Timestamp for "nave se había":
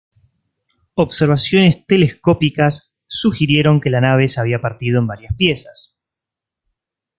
4.01-4.59